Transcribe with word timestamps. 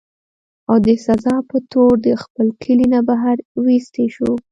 او 0.69 0.75
د 0.85 0.87
سزا 1.05 1.35
پۀ 1.47 1.57
طور 1.73 1.93
د 2.05 2.07
خپل 2.23 2.47
کلي 2.63 2.87
نه 2.93 2.99
بهر 3.07 3.37
اوويستی 3.55 4.05
شو 4.15 4.31